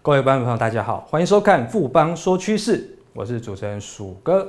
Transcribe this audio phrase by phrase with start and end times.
[0.00, 4.46] 各位观众朋友，大家好，欢迎收看富邦说趋势，我是主持人鼠哥。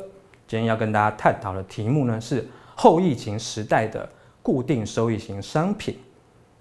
[0.47, 4.07] 今天要跟大家探讨的题目呢是后疫情时代的
[4.43, 5.97] 固定收益型商品。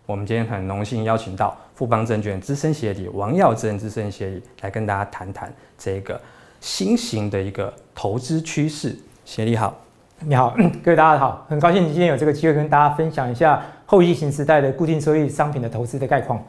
[0.07, 6.19] 我们今天很荣幸邀请到富邦证券资深协理王耀增资深协理来跟大家谈谈这个
[6.59, 8.97] 新型的一个投资趋势。
[9.25, 9.79] 协理好，
[10.21, 16.43] 你好， 各位大家好，很高兴今天有这个机会跟大家分享一下后疫情时代的固定收益商品的投资的概况。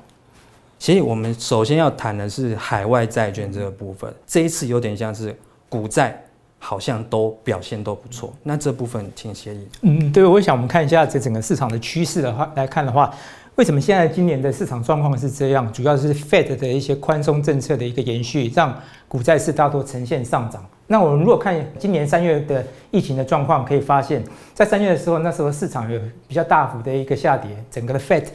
[0.80, 4.12] 所以我们首先要谈的是海外债券这个部分。
[4.26, 5.38] 这一次有点像是
[5.68, 6.20] 股债
[6.58, 8.34] 好像都表现都不错。
[8.42, 9.68] 那这部分请协理。
[9.82, 13.14] 嗯，对，我想我们看一下这整个市场的趋势的话来看的话，
[13.56, 15.72] 为什么现在今年的市场状况是这样？
[15.74, 18.74] 主要是 Fed 的一些宽松政策的一个延续，让
[19.08, 20.66] 股债市大多呈现上涨。
[20.88, 24.24] 那我们如果看今年三月的疫情的状况，可以发现，
[24.54, 28.26] 在三月的时候，那时候市场有比较大幅的一个下跌，整个的 Fed。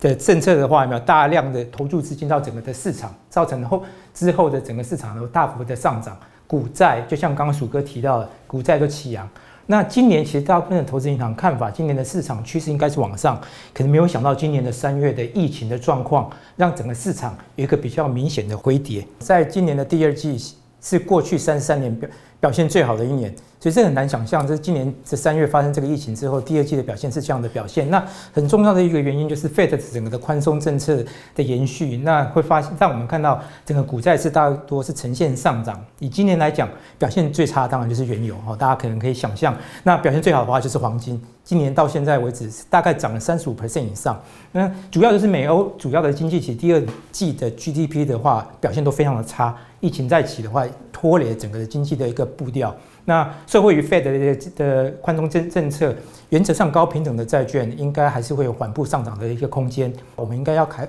[0.00, 3.82] 的政策的话，有没有大量的投注资金到整个的市场，造成后
[4.14, 9.28] 之后的整个市场有大幅的上涨，股债就像刚刚鼠哥提到的，股债都起扬。
[9.70, 13.38] 那今年其实大部分的投资银行看法，今年的市场趋势应该是往上，
[13.74, 19.06] 可能没有想到今年的三月的疫情的状况，让整个市场有一个比较明显的回跌。
[19.18, 20.38] 在今年的第二季
[20.80, 21.94] 是过去三十三年
[22.40, 23.34] 表现最好的一年。
[23.60, 27.90] 所以这很难想象，这是今年这三月发生这个疫情之后，第二季的表现是这样的表现。
[27.90, 28.00] 那
[28.32, 35.84] 很重要的一个原因就是 Fed 整个的宽松政策的延续，那会发现让我们看到整个股债是大多是呈现上涨。
[35.98, 36.68] 以今年来讲，
[37.00, 39.52] 表现最差当然就是原油哈，大家可能可以想象。
[39.82, 44.22] 那表现最好的话就是黄金，今年到现在为止大概涨了三十五 percent 以上。
[44.52, 52.74] 那主要就是美欧主要的经济体第二季的 GDP 的话表现都非常的差，疫情再起的话拖累整个的经济的一个步调。
[53.04, 55.94] 那社会与 Fed 的的宽松政政策，
[56.28, 59.92] 原则上高平等的债券应该还是会有缓步上涨的一个空间。
[60.14, 60.82] 我们应该要考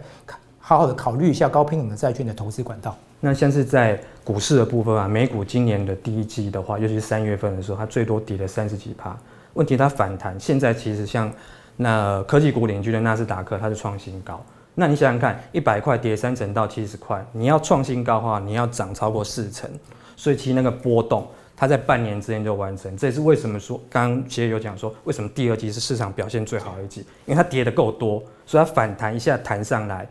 [0.59, 2.96] 好好的考虑一下高平等的债券的投资管道。
[3.22, 9.18] 那像是在股市的部分啊，美股今年的第一季的话，尤其是三月份的时候，它最多跌了三十几趴。
[9.53, 11.31] 问题它反弹，现在其实像
[11.78, 14.42] 那科技股领军的纳斯达克，它是创新高。
[14.75, 19.69] 那你想想看，一百块跌三成到七十块，你要创新高的话，你要涨超过四成，
[20.16, 21.25] 所以其实那个波动。
[21.59, 30.08] 它在半年之间就完成，这也是为什么说刚刚其实有讲说，为什么第二季是市场表现最好的一季，因为它跌的够多，所以它反弹一下弹上来，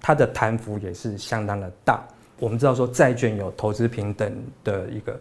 [0.00, 2.02] 它的弹幅也是相当的大。
[2.40, 5.16] 我们知道说债券有投资平等的一个。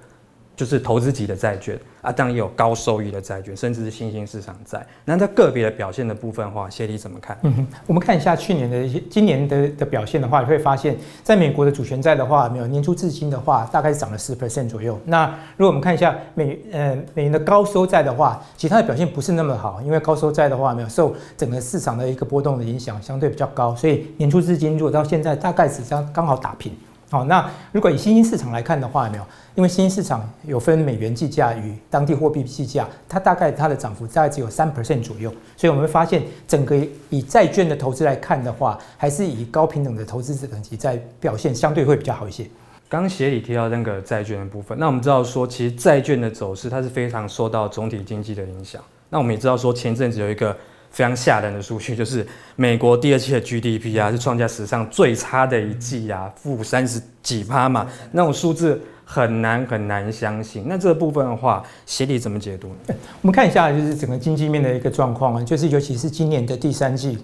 [0.57, 4.83] 就是投资级的债券啊，当然也有高收益的债券，甚至是新兴市场债。
[5.05, 7.37] 那在个别的表现的部分的话，协理怎么看？
[7.43, 14.99] 嗯，我们看一下去年的一些、今年的的表现的话，你会发现，在美国的主权债的话，没有年初至今的话，大概是涨了十 percent 左右。
[15.05, 26.73] 那如果我们看一下美呃美元的高收债的话，其他的表现不是那么好，因为高收债的话没有受整个市场的一个波动的影响，相对比较高，所以年初至今如果到现在大概是将刚好打平。
[27.09, 29.23] 好，那如果以新兴市场来看的话，有没有？
[29.55, 36.75] 因为新兴市场有分美元计价与当地货币计价，它大概它的涨幅大概只有三 percent 左右，所以我们会发现，整个
[37.09, 42.43] 以债券的投资来看的话，还是以高平等的投资者等级在表现相对会比较好一些。
[42.89, 48.81] 刚刚协理提到那个债券的部分，那我们知道说，其实债券的走势它是非常受到总体经济的影响。
[49.09, 50.55] 那我们也知道说，前阵子有一个。
[50.97, 52.25] 非常吓人的数据，就是
[52.55, 60.63] 美国第二期的 GDP 啊，是创下史上最差的一季啊，负三十几趴嘛，那种数字很难很难相信。
[60.65, 62.95] 那这个部分的话，协理怎么解读呢？
[63.21, 67.19] 我们看一下，就是整个经济面的一个状况啊，就是尤其是今年的第三季。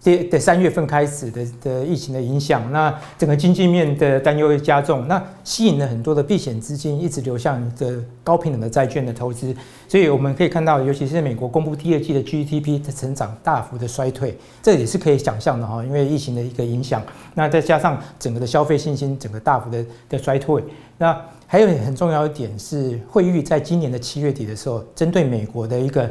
[0.00, 9.54] 的三月份开始的的疫情的影响，那整个经济面的担忧会加重，那吸引了很多的避险资金一直流向的高平等的债券的投资，
[9.88, 17.02] 所以我们可以看到，尤其是美国公布第二季的 GDP 的成长大幅的衰退，这也是可以想象的哈，因为疫情的一个影响，
[17.34, 20.62] 那再加上整个的消费信心整个大幅的的衰退，
[20.96, 26.08] 那还有很重要一点是，惠誉在今年的七月底的时候，针对美国的一个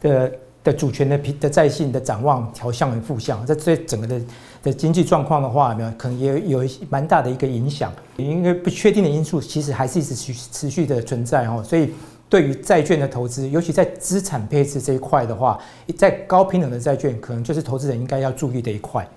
[0.00, 0.30] 的。
[0.68, 4.20] 的主权的平的在信的展望调向为负向，这这整个的
[4.62, 11.94] 的经济状况的话，没有可能也有一些蛮大的一个影响，因为不确定的因素其实还是一直持持续的存在哦，所以
[12.28, 15.58] 对于债券的投资，尤其在资产配置这一块的话，
[15.96, 19.08] 在高平等的债券，可能就是投资人应该要注意的一块。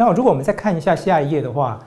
[0.00, 1.78] 那如果我们再看一下下一页的话，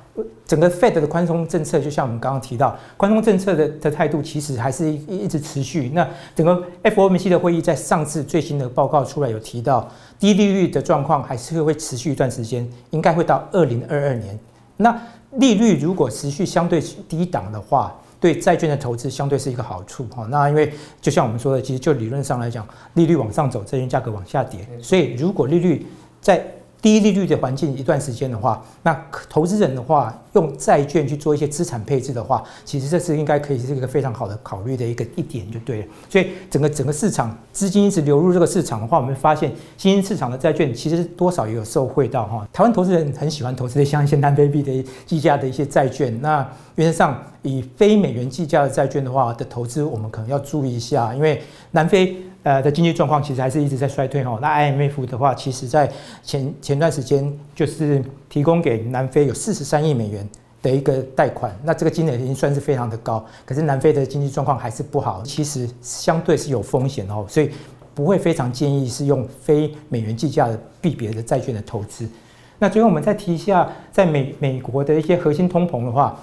[0.45, 5.89] 整个 Fed 的宽松政策，就像我们刚刚提到，宽松政策的的态度其实还是一一直持续。
[5.95, 9.89] 那整个 FOMC 的会议在上次最新的报告出来有提到，
[10.19, 14.37] 低利率的状况还是会持续一段时间，应该会到二零二二年。
[14.77, 14.95] 那
[15.37, 20.27] 利率如果持续相对低档的话，对债券的投资相对是一个好处哈。
[20.29, 20.71] 那因为
[21.01, 22.63] 就像我们说的，其实就理论上来讲，
[22.93, 25.87] 利率往上走，债券价格往下跌，所以如果利率
[26.21, 26.45] 在
[26.83, 28.93] 低利率的环境一段时间的话，那
[29.29, 35.87] 投资人的话用债券去做一些资产配置的话，其实这是应该可以是一个非常好的考虑的一个一点就对了。
[36.09, 42.47] 所以整个整个市场资金一直流入这个市场的话，我们发现新兴市场的债券其实多少也有受惠到哈。
[42.51, 46.19] 台湾投资人很喜欢投资的像一些南非币的计价的一些债券。
[46.21, 51.41] 那原则上以非美元计价的债券的话的投资，我们可能要注意一下，因为
[51.71, 52.17] 南非。
[52.43, 54.37] 呃的经济状况其实还是一直在衰退哈。
[54.41, 55.89] 那 IMF 的话，其实在
[56.21, 60.22] 前前段时间就是提供给南非有四十三亿美元
[60.63, 63.23] 的一个贷款，那这个金额已经算是非常的高。
[63.45, 67.51] 可是南非的经济状况还是不好，其实相对是有风险哦，所以
[67.93, 72.09] 不会非常建议是用非美元计价的币别的债券的投资。
[72.57, 76.17] 那最后我们再提一下，在美美国的一些核心通膨的话。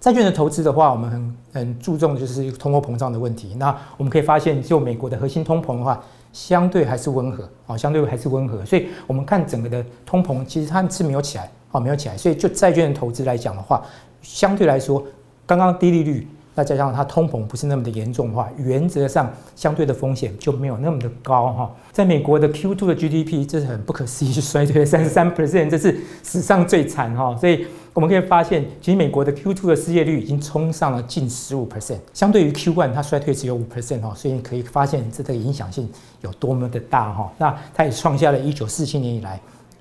[0.00, 3.54] 债券的投资的话，我们很很注重的就是通货膨胀的问题。
[3.56, 6.02] 那我们可以发现，就美国的核心通膨的话，
[6.32, 8.64] 相对还是温和啊，相对还是温和。
[8.64, 12.16] 所以，我们看整个的通膨，其实它是没有起来啊，没有起来。
[12.16, 13.84] 所以，就债券的投资来讲的话，
[14.22, 15.04] 相对来说，
[15.46, 21.74] 刚刚低利率，再加上它通膨不是那么的严重的话，原则上相对的风险就没有那么的高哈。
[21.92, 27.36] 在美国的 Q2 的 GDP，这是很不可思议，衰退三十三 percent，这是史上最惨哈。
[27.36, 27.66] 所以。
[27.94, 35.86] 我们可以发现，其实美国的 Q2 的失业率已经冲上了近十五 percent，相对于 Q1 它衰退只有五 percent 哈，所以你可以发现这个影响性
[36.22, 37.30] 有多么的大哈。
[37.36, 39.38] 那它也创下了一九四七年以来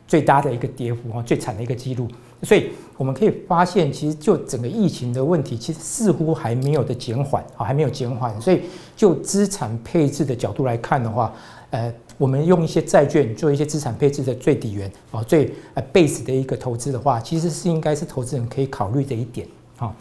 [0.09, 2.06] 最大的一个跌幅哈，最惨的一个记录。
[2.43, 8.39] 所以我们可以发现，其实就整个疫情的问题，其实似乎还没有的减缓啊，还没有减缓。
[8.41, 8.61] 所以
[8.95, 11.33] 就资产配置的角度来看的话，
[11.71, 11.93] 呃。
[12.17, 19.47] 我们用一些债券做一些资产配置的最底缘啊，最呃 base 的一个投资的话，其实是应该是投资人可以考虑的一点
[19.79, 19.91] 啊。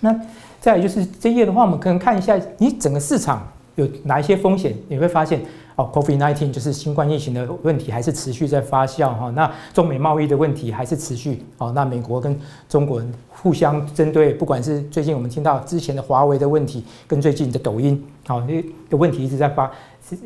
[0.00, 0.14] 那
[0.60, 4.74] 再来就是这页的话，我们可能看一下，你整个市场有哪一些风险？
[4.88, 5.40] 你会发现
[5.76, 9.30] 哦，COVID-19 就是新冠疫情的问题还是持续在发酵哈。
[9.30, 11.72] 那中美贸易的问题还是持续哦。
[11.74, 12.38] 那美国跟
[12.68, 19.70] 中国人互相针对，不管是最近我们听到之前的华为的问题，跟最近的抖音好，那个问题一直在发。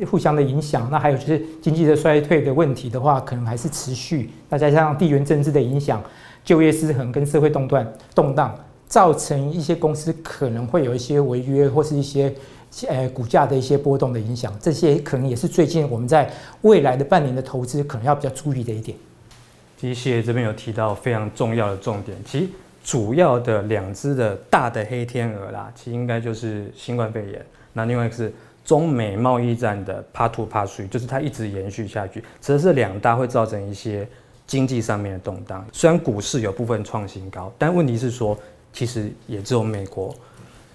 [0.05, 4.29] 互相的影响，那还有就是经济的衰退的问题的话，可能还是持续。
[4.47, 5.99] 那再加上地缘政治的影响，
[6.43, 8.55] 就业失衡跟社会动断动荡，
[8.85, 12.31] 造成一些公司可能会有一些违约或是一些
[12.87, 14.53] 呃股价的一些波动的影响。
[14.59, 16.31] 这些可能也是最近我们在
[16.61, 18.97] 未来的半年的投资可能要比较注意的一点。
[19.79, 22.47] 其实谢这边有提到非常重要的重点，其实
[22.83, 28.33] 主要的两只的大的黑天鹅啦，其实应该就是新冠肺炎，那另外一个是。
[28.63, 34.07] 中美贸易战的 Part Two、Part Three，就是它一直延续下去，其实是两大会造成一些
[34.45, 35.65] 经济上面的动荡。
[35.73, 38.37] 虽然股市有部分创新高，但问题是说，
[38.71, 40.13] 其实也只有美国。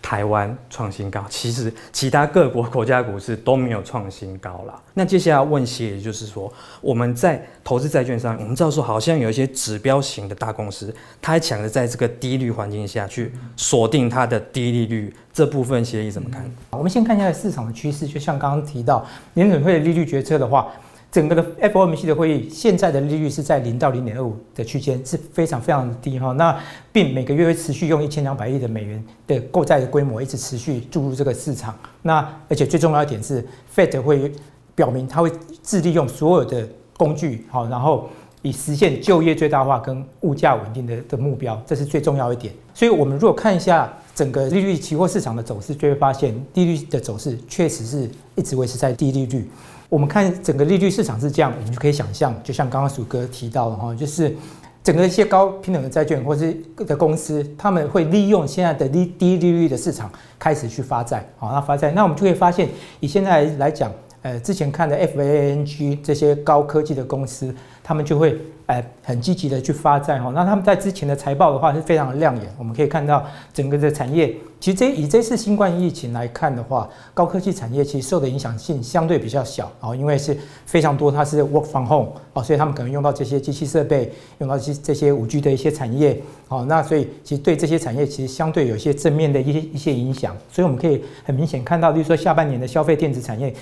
[0.06, 4.80] 台湾创新高，其实其他各国国家股市都没有创新高啦。
[4.94, 16.48] 那接下来问谢，也就是说，我们在投资债券上，我们知道说好像有一些指标型的大公司，它还抢着在这个低利率环境下去锁定它的低利率这部分，协议怎么看？
[16.70, 19.04] 我们先看一下市场的趋势，就像刚刚提到
[19.34, 20.68] 联准会的利率决策的话。
[21.16, 26.30] 整个的 FOMC 的会议，现在的利率是在零到零点二五的区间，是非常非常低哈。
[26.32, 26.54] 那
[26.92, 31.74] 并每个月会持续用一千两百亿的美元的购债的规模，一直持续注入这个市场。
[32.02, 32.16] 那
[32.50, 33.42] 而且最重要一点是
[33.74, 34.30] ，Fed 会
[34.74, 35.32] 表明它会
[35.62, 36.68] 致力用所有的
[36.98, 38.10] 工具，好，然后
[38.42, 42.52] 以实现就业最大化跟物价稳定的的目标，这是最重要一点。
[42.74, 49.48] 所以，我们如果看一下整个利率期货市场的走势，就会发现利率的走势确实是一直维持在低利率。
[49.88, 54.34] 我们看整个利率市场是这样，我们就可以想象，就像刚刚鼠哥提到的哈，就是
[54.82, 62.68] 整个一些高平等的债券或是的公司，他们会利用现在的低低利率的市场开始去发债，好，那发债，那我们就会发现，
[63.00, 63.92] 以现在来讲，
[64.26, 67.54] 呃，之前看的 FANG 这些高科技的公司，
[67.84, 68.36] 他们就会。
[68.66, 93.52] 哎，很积极的去发债哈，那他们在之前的财报的话是非常亮眼，我们可以看到整个的产业，其实这以这次新冠疫情来看的话，高科技产业其实受的影响性相对比较小啊，因为是非常多它是 work from home 啊，所以他们可能用到这些机器设备，用到这这些五 G 的一些产业，好，那所以其实对这些产业其实相对有一些正面的一些一些影响，所以我们可以很明显看到，就是说下半年的消费电子产业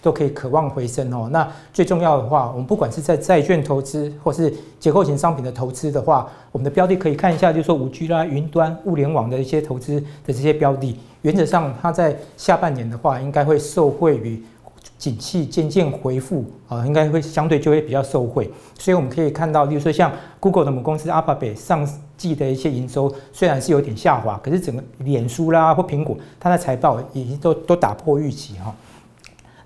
[0.00, 1.28] 都可以渴望回升哦。
[1.30, 14.42] 那最重要的话，我们不管是在债券投资或是结构型商品的投资的话，我们的标的可以看一下，就是说五 G 啦、云端、物联网的一些投资的这些标的，原则上它在下半年的话，应该会受惠于
[14.96, 18.50] 景气渐渐恢复啊，应该会相对就会比较受惠。
[18.78, 20.10] 所以我们可以看到，就是说像
[20.40, 21.86] Google 的母公司 Alphabet 上
[22.22, 28.74] 季的一些营收虽然是有点下滑，可是整个脸书啦或苹果，它的财报已经都都打破预期哈。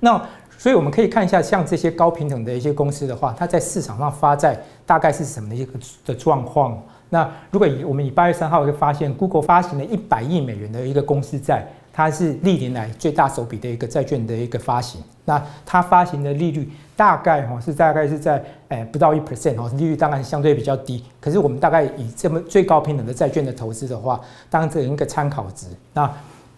[0.00, 0.20] 那
[0.58, 6.82] 所以我们可以看一下，像这些高平等的一些公司的话，它在市场上发债大概是什么的一个的状况。
[7.10, 11.66] 那如果以我们以八月三号就发现，Google 发行了一百亿美元的一个公司债，
[11.96, 15.02] 它是历年来最大手笔的一个债券的一个发行。
[15.24, 21.02] 那它发行的利率大概哈是大概是在诶不到一 percent 哦，利率当然相对比较低。
[21.18, 25.68] 可是我们大概以这么最高平等的债券的投资的话，当成一个参考值。
[25.94, 26.12] 那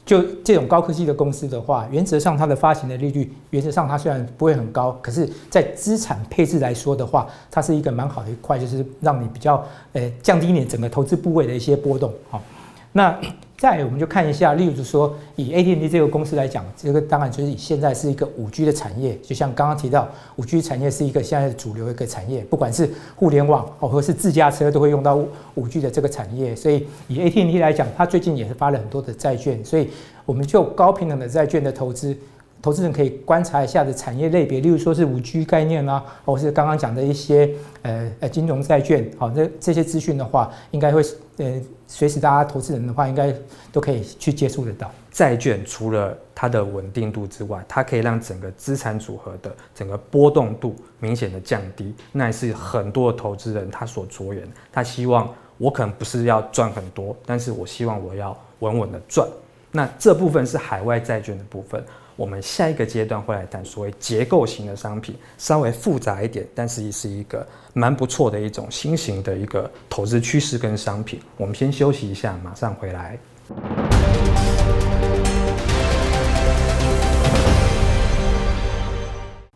[0.05, 12.13] 就这种高科技的公司的话，原则上它的发行的利率，原则上它虽然不会很高，可是，在资产配置来说的话，它是一个蛮好的一块，就是让你比较呃降低你整个投资部位的一些波动。
[12.29, 12.43] 好，
[12.91, 13.17] 那。
[13.59, 25.19] 再我们就看一下，例如说以 AT&T 这个公司来讲，这个当然就是以现在是一个五 G 的产业，就像刚刚提到，五 G 产业是一个现在主流一个产业，不管是互联网哦，或是自驾车都会用到
[25.57, 26.55] 五 G 的这个产业。
[26.55, 29.91] 所以以 AT&T 来讲，它最近也是发了很多的债券，所以
[30.25, 32.17] 我们就高频等的债券的投资。
[32.61, 37.49] 投资人可以观察一下的产业类别，例如说是五 G 概念啊，或是刚刚讲的一些
[37.83, 41.03] 呃呃金融债券，好，这这些资讯的话，应该会
[41.37, 43.33] 呃随时大家投资人的话，应该
[43.71, 44.91] 都可以去接触得到。
[45.11, 54.43] 债券除了它的稳定度之外，它可以让整个资产组合的整个波动度明显的降低，那也是很多的投资人他所着眼。
[54.73, 59.27] 他希望我可能不是要赚很多，但是我希望我要稳稳的赚。
[59.71, 61.83] 那这部分是海外债券的部分。
[62.19, 71.21] 我们下一个阶段会来谈所谓结构型的商品，稍微复杂一点，但是也是一个蛮不错的一种新型的一个投资趋势跟商品。
[71.37, 73.17] 我们先休息一下，马上回来。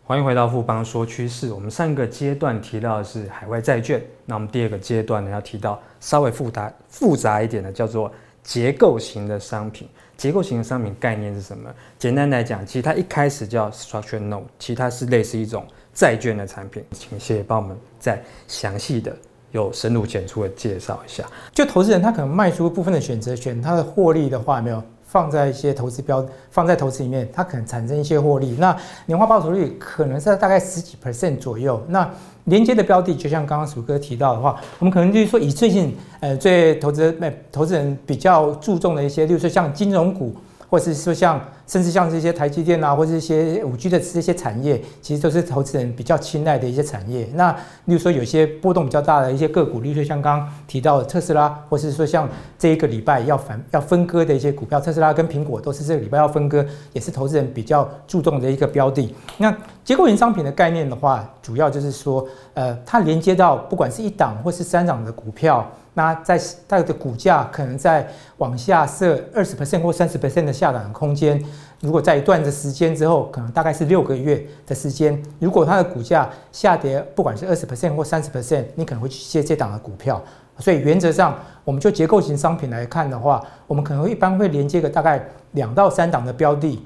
[0.05, 1.53] 欢迎回到富邦说趋势。
[1.53, 8.13] 我们上一个阶段提到的是海外债券，那我们第二个阶段呢要提到稍微复杂复杂一点的，叫做
[8.45, 9.89] 结构型的商品。
[10.23, 11.69] 结构型的商品概念是什么？
[11.99, 16.81] 简单来讲，其实它一开始叫 structure note，其实它是类似一种债券的产品。
[16.93, 19.13] 请谢谢帮我们再详细的、
[19.51, 21.29] 有深入浅出的介绍一下。
[21.53, 24.81] 就投资人他可能卖出部分的选择权，他的获利的话没有
[25.13, 28.57] 放在一些投资标，放在投资里面，它可能产生一些获利。
[28.59, 31.79] 那年化报酬率可能是在大概十几 percent 左右。
[31.87, 32.11] 那
[32.45, 40.35] 连接的标的，就像刚刚鼠哥提到的话，我们可能就是说，以最近呃最投资呃投资人比较注重的一些，例如说像金融股。
[40.73, 41.39] 或者是说像，
[41.73, 47.27] 甚至像这些台积电啊，或者一些五 G 的这些产业，其实都是投资人比较青睐的一些产业。
[47.33, 47.51] 那
[47.87, 56.63] 例如说有些波动比较大的一些个股，例如说像刚刚提到的特斯拉，或是说像这一个礼拜要分要分割的一些股票，特斯拉跟苹果都是这个礼拜要分割，
[56.93, 59.15] 也是投资人比较注重的一个标的。
[59.39, 65.67] 那结构型商品的概念的话，主要就是说，呃，它连接到不管是一档或是三档的股票。
[65.95, 68.09] 那在它的股价可能在
[68.39, 71.43] 往下设二十 percent 或三十 percent 的下档空间，
[71.81, 80.23] 如果在一段的时间之后，可能大概是六个月的时间，如果它的股价下跌，不管是二十 percent 或三十 percent，你可能会去接这档的股票。
[80.59, 85.23] 所以原则上，我们就结构型商品来看的话，我们可能一般会连接个大概
[85.53, 86.83] 两到三档的标的。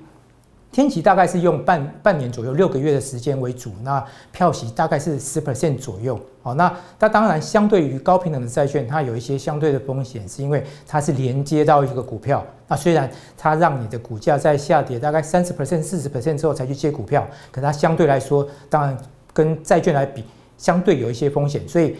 [0.73, 3.73] 天期大概是用半半年左右，六个月的时间为主。
[3.83, 6.21] 那票息大概是十 percent 左右。
[6.43, 12.45] 好，那它当然相对于高平等的债券，它有一些相对的风险，是因为它是连接到一个股票。
[12.69, 18.97] 那虽然它让你的股价在下跌大概三十 percent、四十 percent 之后才去接股票，可它相对来说，当然
[19.33, 20.25] 跟债券来比，
[20.59, 21.67] 相对有一些风险。
[21.67, 21.97] 所以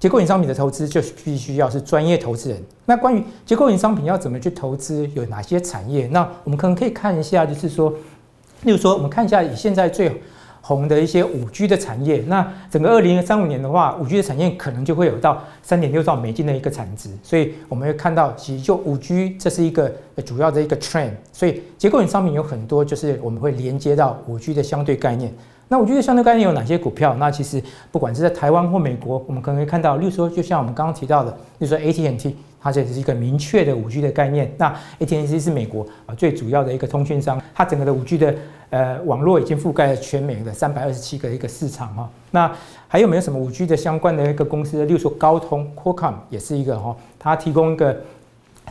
[0.00, 2.60] 结构型商品的投资就必须要是专业投资人。
[2.86, 6.08] 那关于结构型商品要怎么去投资，有哪些产业？
[6.08, 7.94] 那我们可能可以看一下，就是说。
[8.64, 10.20] 例如说，我们看一下以现在最
[10.60, 19.90] 红的一些五 G 的产业，那整个二零三五年的话，五 G 的产业可能就会有到三点六兆美金的一个产值，所以我们会看到，其实就五 G 这是一个
[20.26, 25.32] 主要的一个 trend，所以结构型商品有很多，就是我们会连接到五 G 的相对概念。
[25.70, 27.14] 那五 G 的相对概念有哪些股票？
[27.14, 27.62] 那其实
[27.92, 32.36] 不管是在台湾或美国，我们可能会看到，例如说，就像我们刚刚提到的，例如说 AT&T。
[32.62, 34.52] 它这是一个明确的五 G 的概念。
[34.58, 38.34] 那 AT&T 是美国啊最主要的一个通讯商，它整个的五 G 的
[38.68, 42.10] 呃网络已经覆盖了全美的三百二十七个一个市场哈。
[42.32, 42.52] 那
[42.86, 44.84] 还有没有什么五 G 的相关的一个公司？
[44.84, 47.98] 例如说高通 Qualcomm 也是一个哈，它提供一个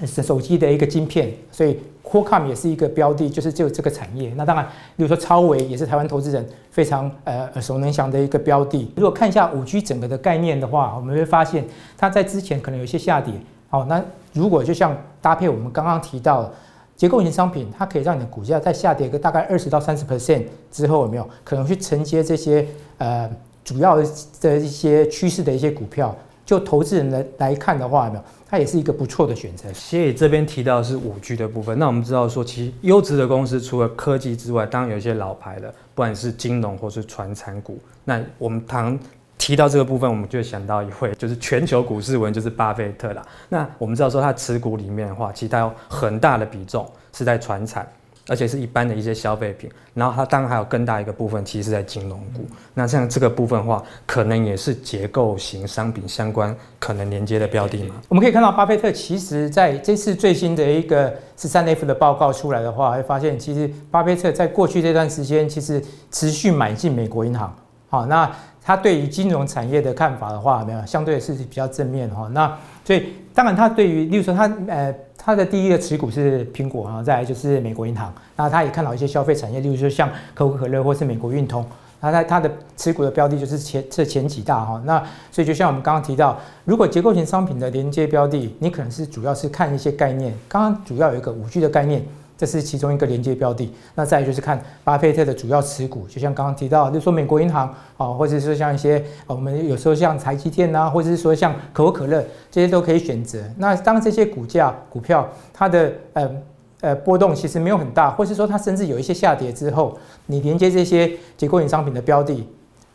[0.05, 1.79] 手机的一个晶片，所以
[2.09, 4.33] q u a l c o m 也是一个标的，就是就这个产业。
[4.35, 8.91] 那当然，例如说超微也是台湾投资人非常呃耳熟能详的一个标的。
[8.95, 11.65] 如果看一下五 G 整个的概念的话，我们会发现
[11.97, 13.33] 它在之前可能有一些下跌。
[13.69, 16.51] 好，那如果就像搭配我们刚刚提到
[16.95, 23.29] 结构型商品，它可以让你的股价在下跌个大概二十到三十 percent 之后，有没有可能去承接这些呃
[23.63, 23.95] 主要
[24.41, 26.15] 的一些趋势的一些股票？
[26.49, 28.23] 就投资人来来看的话，有没有？
[28.49, 29.71] 它也是一个不错的选择。
[29.71, 37.77] 所以这边提到是五 G 的部分，那我们知道说，其实优质的公司除了科技之外，当然有一些老牌的，不管是金融或是传产股。
[38.03, 38.97] 那我们常
[39.37, 43.23] 提到这个部分，我们就会想到一位，就是全球股市文，就是巴菲特啦。
[43.47, 47.87] 那我们知道说，他持股里面的话，其实他有很大的比重是在传产。
[48.29, 52.45] 而且是一般的一些消费品，然后它当然还有更大一个部分，其实是在金融股。
[52.75, 57.95] 那像这个部分的话，可能也是结构型商品相关可能连接的标的嘛。
[58.07, 67.53] 我们可以看到，巴菲特其实在这次最新的一个十三 F 的报告出来的话，会发现其实巴菲特在过去这段时间其实持续买进美国银行。
[67.89, 68.31] 好，那
[68.61, 72.29] 他对于金融产业的看法的话，没有相对是比较正面哈。
[72.31, 72.55] 那
[72.85, 74.93] 所以当然他对于，例如说他呃。
[75.21, 78.11] 他的第一个持股是苹果啊，再来就是美国银行。
[78.37, 81.65] 那他也看到一些消费产业，例如说像可口可乐或是美国运通。
[82.01, 84.81] 那他他的持股的标的就是前这前几大哈。
[84.85, 84.97] 那
[85.29, 90.33] 所以就像我们刚刚提到，如果结构型商品的连接标的，你可能是主要是看一些概念。
[90.47, 92.03] 刚刚主要有一个五 G 的概念。
[92.39, 97.67] 这是其中一个连接标的，那再就是看巴菲特的主要持股，就像刚刚提到，就说美国银行
[97.97, 103.43] 啊，或者是说像一些我们有时候像台积电啊，或者是说像可口可乐，这些都可以选择。
[103.57, 106.31] 那当这些股价股票它的呃
[106.79, 112.47] 呃波动其实没有很大，或是说它甚至有一些下跌之后，你连接这些结构型商品的标的。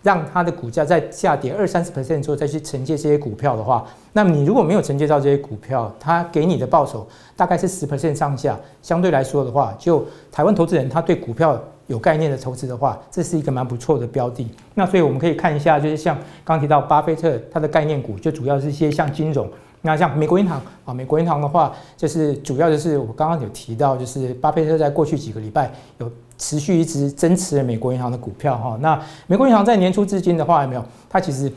[0.04, 8.54] 让它的股价在下跌二三十 percent 之后再去承接这些股票的话，那你如果没有承接到这些股票，它给你的报酬大概是十 percent 上下。
[8.82, 14.46] 相对来说的话，就台湾投资人他对股票有概念的投资的话，这是一个蛮不错的标的。
[14.75, 19.49] 那所以我们可以看一下，就是像刚提到巴菲特他的概念股，就主要是一些像金融，
[19.80, 26.11] 那像美国银行啊，美国银行的话，就是主要就是我刚刚有提到，就是巴菲特在过去几个礼拜有。
[26.37, 30.85] 持续一直增持了美国银行的股票哈，那美国银行在年初至今的话有没有？
[31.09, 31.50] 它其实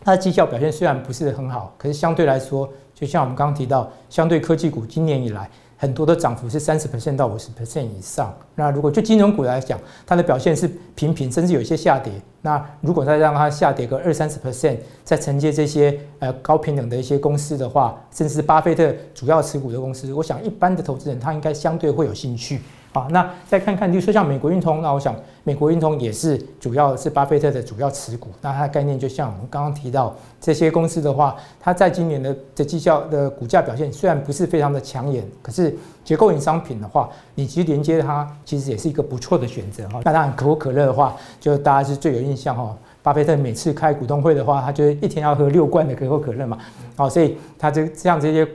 [0.00, 8.34] 它的绩效表现虽然不是很好，可是相对来说，就像我们刚刚提到，相对科技股今年以来很多的涨幅是三十 percent 到五十 percent 以上。
[8.54, 12.12] 那如果就金融股来讲，它的表现是平平，甚至有一些下跌。
[12.40, 22.60] 那如果再让它下跌个二三十 percent，再承接这些呃高平等的一些公司的话，甚至巴菲特主要持股的公司，我想一般的投资人他应该相对会有兴趣。
[22.94, 28.28] 好，那再看看，就说像美国运通，那我想美国运通也是主要是巴菲特的主要持股。
[28.40, 40.00] 那它的概念就像我们刚刚提到这些公司的话，它在今年的的绩效的股价表现虽然不是非常的抢眼，可是结构型商品的话，你其实连接它其实也是一个不错的选择哈。
[40.04, 42.76] 那当然可口可乐的话，就大家是最有印象哈。
[43.02, 46.56] 巴菲特每次开股东会的话，他就一天要喝六罐的可口可乐嘛。
[46.94, 48.48] 好，所以他这像这些。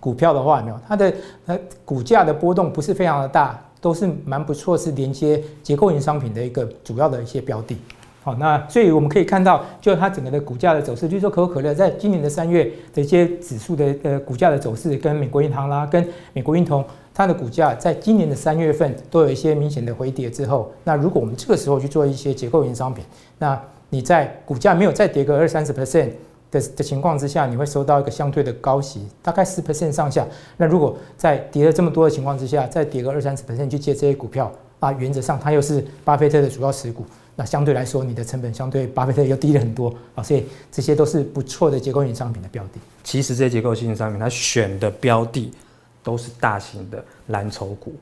[0.00, 1.12] 股票的话没有，它的
[1.46, 7.76] 呃股价的波动不是非常的大，都是蛮不错，是连接结构型商品的一个主要的一些标的。
[8.22, 23.04] 好，那所以我们可以看到，就它整个的股价的走势，就是说可口可乐在今年的三月的一些指数的呃股价的走势，跟美国银行啦，跟美国运通，它的股价在今年的三月份都有一些明显的回跌之后，那如果我们这个时候去做一些结构型商品，
[23.38, 26.08] 那你在股价没有再跌个二三十 percent。
[26.54, 30.24] 的的情况之下，你会收到一个相对的高息，大概十 percent 上下。
[30.56, 42.80] 那如果在跌了这么多的情况之下，再跌个二三十 percent 去接这些股票，啊，原则上它又是巴菲特的主要持股，那相对来说你的成本相对巴菲特又低了很多啊，所以这些都是不错的结构性商品的标的。
[43.02, 45.52] 其实这些结构性商品它选的标的
[46.02, 47.94] 都是大型的蓝筹股，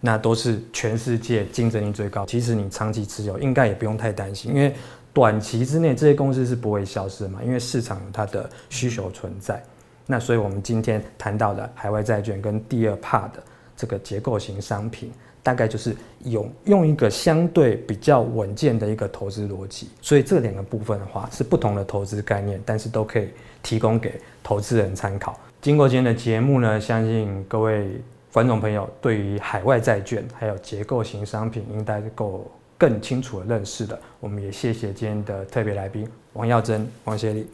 [0.00, 2.26] 那都是全世界竞争力最高。
[2.26, 4.74] 其实你长期持有应该也不用太担心，因为。
[5.16, 9.62] 短期之内，这些公司是不会消失的嘛，因为市场有它的需求存在。
[10.04, 13.42] 那所以，我们今天谈到的海外债券跟第二趴的
[13.74, 15.10] 这个结构型商品，
[15.42, 19.88] 大概就是用用一个相对比较稳健的一个投资逻辑。
[20.02, 23.30] 所以这两个部分的话，是不同的投资概念，但是都可以
[23.62, 25.34] 提供给投资人参考。
[25.62, 27.98] 经过今天的节目呢，相信各位
[28.34, 32.46] 观众朋友对于海外债券还有结构型商品应该够。
[32.78, 37.50] 更清楚的认识的，我们也谢谢今天的特别来宾王耀珍、王协理。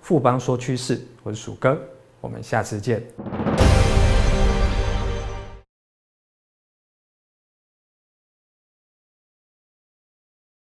[0.00, 1.78] 富邦说趋势，我是鼠哥，
[2.20, 3.51] 我们下次见。